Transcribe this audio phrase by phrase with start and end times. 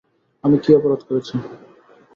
[0.43, 1.35] আমি কী অপরাধ করেছি?